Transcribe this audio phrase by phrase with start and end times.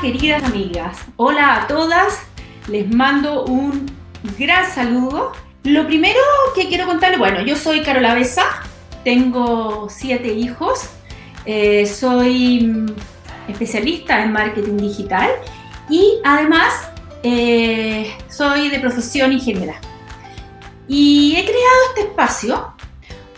[0.00, 0.98] queridas amigas.
[1.16, 2.22] Hola a todas.
[2.68, 3.86] Les mando un
[4.38, 5.32] gran saludo.
[5.62, 6.18] Lo primero
[6.54, 8.44] que quiero contarles, bueno, yo soy Carola Besa,
[9.04, 10.88] tengo siete hijos,
[11.44, 12.86] eh, soy
[13.46, 15.30] especialista en marketing digital
[15.90, 16.90] y además
[17.22, 19.74] eh, soy de profesión ingeniera.
[20.88, 22.72] Y he creado este espacio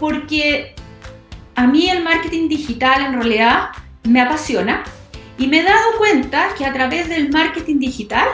[0.00, 0.74] porque
[1.54, 3.68] a mí el marketing digital en realidad
[4.02, 4.82] me apasiona
[5.38, 8.28] y me he dado cuenta que a través del marketing digital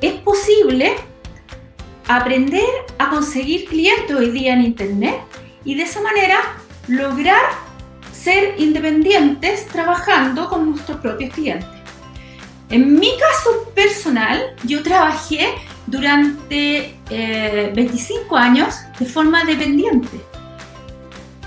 [0.00, 0.96] es posible
[2.08, 5.20] aprender a conseguir clientes hoy día en Internet
[5.64, 6.38] y de esa manera
[6.88, 7.42] lograr
[8.12, 11.68] ser independientes trabajando con nuestros propios clientes.
[12.70, 15.54] En mi caso personal, yo trabajé
[15.86, 20.20] durante 25 eh, años de forma dependiente.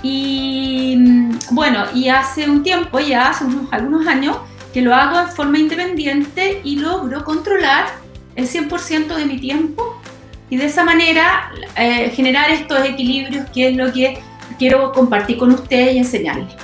[0.02, 4.38] Y mm, bueno, y hace un tiempo, ya hace unos, algunos años,
[4.72, 7.86] que lo hago de forma independiente y logro controlar
[8.34, 10.00] el 100% de mi tiempo
[10.48, 14.18] y de esa manera eh, generar estos equilibrios que es lo que
[14.58, 16.54] quiero compartir con ustedes y enseñarles.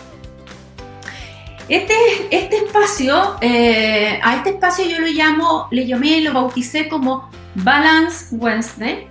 [1.69, 1.95] Este,
[2.31, 8.35] este espacio, eh, a este espacio yo lo llamo, le llamé, lo bauticé como Balance
[8.35, 9.07] Wednesday.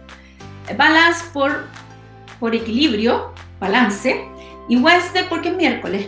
[0.75, 1.67] Balance por,
[2.39, 4.25] por equilibrio, balance,
[4.67, 6.07] y Wednesday porque es miércoles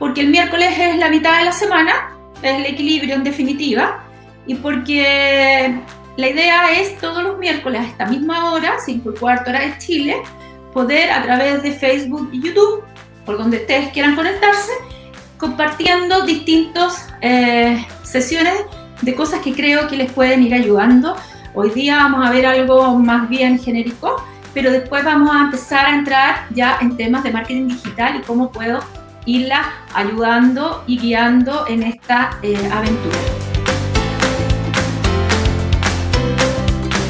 [0.00, 4.02] porque el miércoles es la mitad de la semana, es el equilibrio en definitiva,
[4.46, 5.78] y porque
[6.16, 9.76] la idea es todos los miércoles a esta misma hora, 5 y cuarto hora de
[9.76, 10.16] Chile,
[10.72, 12.82] poder a través de Facebook y YouTube,
[13.26, 14.72] por donde ustedes quieran conectarse,
[15.36, 18.54] compartiendo distintas eh, sesiones
[19.02, 21.14] de cosas que creo que les pueden ir ayudando.
[21.54, 25.94] Hoy día vamos a ver algo más bien genérico, pero después vamos a empezar a
[25.94, 28.80] entrar ya en temas de marketing digital y cómo puedo
[29.26, 33.49] irla ayudando y guiando en esta eh, aventura.